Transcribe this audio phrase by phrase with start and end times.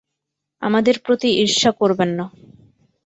[0.61, 2.25] আমাদের প্রতি ঈর্ষা করবেন না।